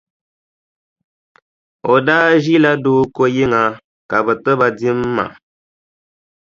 [1.93, 3.61] O daa ʒila Dooko yiŋa
[4.09, 5.25] ka bɛ ti ba dimma.